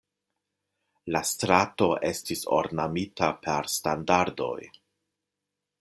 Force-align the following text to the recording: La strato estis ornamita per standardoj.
La 1.15 1.21
strato 1.31 1.89
estis 2.11 2.41
ornamita 2.61 3.31
per 3.45 3.73
standardoj. 3.77 4.57